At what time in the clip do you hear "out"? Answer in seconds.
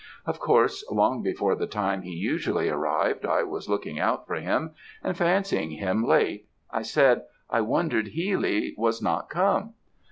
3.99-4.25